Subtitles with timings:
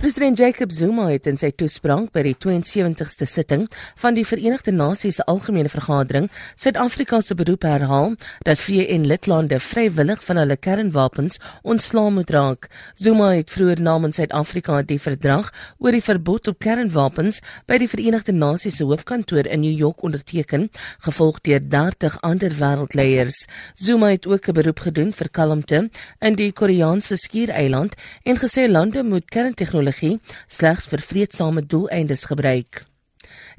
[0.00, 3.66] President Jacob Zuma het in sy toespraak by die 72ste sitting
[4.00, 8.14] van die Verenigde Nasies se Algemene Vergadering Suid-Afrika se beroep herhaal
[8.48, 11.36] dat VN-lidlande vrywillig van hulle kernwapens
[11.68, 12.70] ontslae moet raak.
[12.96, 18.32] Zuma het vroeër namens Suid-Afrika die verdrag oor die verbod op kernwapens by die Verenigde
[18.32, 20.70] Nasies se hoofkantoor in New York onderteken,
[21.04, 23.44] gevolg deur 30 ander wêreldleiers.
[23.76, 25.90] Zuma het ook 'n beroep gedoen vir kalmte
[26.20, 27.94] in die Koreaanse skiereiland
[28.24, 32.89] en gesê lande moet kerntegnologie tegnologie slegs vir vredesame doeleindes gebruik.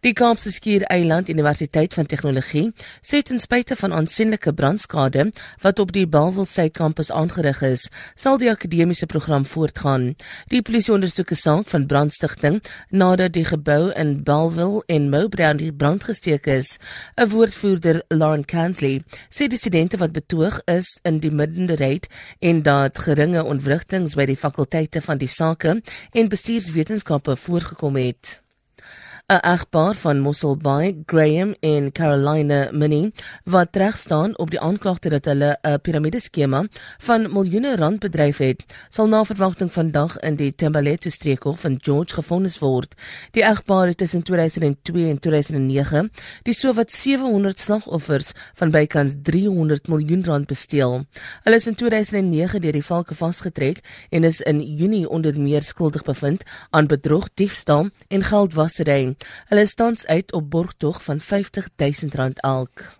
[0.00, 5.26] Die Kaapse Skiereiland Universiteit van Tegnologie sê ten spyte van aansienlike brandskade
[5.60, 10.14] wat op die Balwilsy kampus aangerig is, sal die akademiese program voortgaan.
[10.48, 15.76] Die polisie ondersoek 'n saak van brandstigting nadat die gebou in Balwil en Mowbray in
[15.76, 16.78] brand gesteek is.
[17.16, 22.98] 'n Woordvoerder, Lauren Kansley, sê die studente wat betoog is in die middenderheid en dat
[22.98, 25.82] geringe ontwrigtings by die fakulteite van die sake
[26.12, 28.40] en bestuurswetenskappe voorgekom het.
[29.30, 33.12] 'n egpaar van Mossel Bay, Graham en Carolina Minnie,
[33.44, 36.64] wat reg staan op die aanklagte dat hulle 'n piramideskema
[36.98, 42.14] van miljoene rand bedryf het, sal na verwagting vandag in die Tembaletto streekhof van George
[42.14, 42.94] gefonnis word.
[43.30, 46.10] Die egpaar het tussen 2002 en 2009
[46.42, 51.04] die sowat 700 slagoffers van bykans 300 miljoen rand besteel.
[51.42, 56.02] Hulle is in 2009 deur die valke vasgetrek en is in Junie onder meer skuldig
[56.02, 59.14] bevind aan bedrog, diefstal en geldwasery.
[59.48, 62.98] Hulle is tans uit op borgtog van R50 000 elk.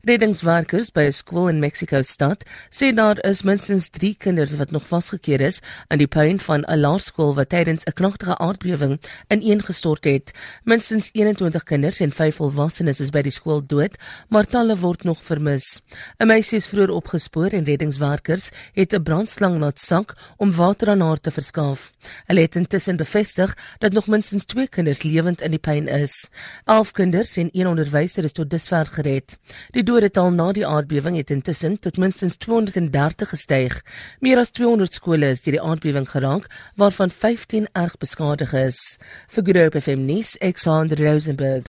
[0.00, 4.86] Reddingswerkers by 'n skool in Mexico stad sê daar is minstens 3 kinders wat nog
[4.88, 10.32] vasgekeer is in die puin van 'n laerskool wat tydens 'n kragtige aardbewing ineengestort het.
[10.64, 15.22] Minstens 21 kinders en 5 volwassenes is by die skool dood, maar talle word nog
[15.22, 15.80] vermis.
[16.18, 21.00] 'n Meisie is vroeër opgespoor en reddingswerkers het 'n brandslang laat sak om water aan
[21.00, 21.92] haar te verskaaf.
[22.26, 26.30] Hulle het intussen bevestig dat nog minstens 2 kinders lewend in die puin is.
[26.64, 29.38] 11 kinders en 1 onderwyser is tot dusver gered.
[29.70, 33.80] Die dodetal na die aardbewing het intussen tot minstens 230 gestyg.
[34.22, 36.46] Meer as 200 skole is deur die aardbewing geraak,
[36.78, 38.78] waarvan 15 erg beskadig is.
[39.34, 41.66] Vir Groep FM nuus, Alexander Rosenberg.